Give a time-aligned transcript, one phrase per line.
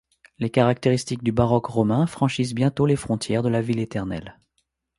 [0.39, 4.39] Les caractéristiques du baroque romain franchissent bientôt les frontières de la Ville éternelle.